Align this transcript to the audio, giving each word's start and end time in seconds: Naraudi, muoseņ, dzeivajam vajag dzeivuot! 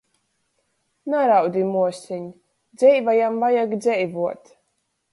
Naraudi, 1.15 1.61
muoseņ, 1.75 2.25
dzeivajam 2.81 3.41
vajag 3.47 3.81
dzeivuot! 3.87 4.55